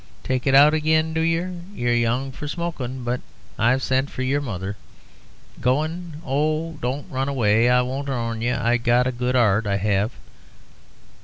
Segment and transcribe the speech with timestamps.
[0.23, 1.61] take it out again, do yer!
[1.75, 3.21] you're young for smokin', but
[3.59, 4.75] I've sent for yer mother....
[5.59, 6.23] Goin'?
[6.25, 8.59] oh, don't run away: I won't 'arm yer.
[8.59, 10.15] I've got a good 'art, I 'ave....